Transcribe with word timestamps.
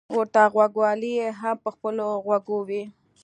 ورته 0.15 0.41
غوږوالۍ 0.53 1.11
يې 1.19 1.27
هم 1.39 1.55
په 1.63 1.69
خپلو 1.75 2.05
غوږو 2.25 2.57
وې. 2.67 2.83